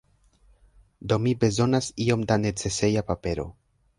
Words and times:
Do 1.11 1.19
mi 1.25 1.33
bezonas 1.43 1.91
iom 2.05 2.25
da 2.31 2.37
neceseja 2.47 3.07
papero. 3.13 3.49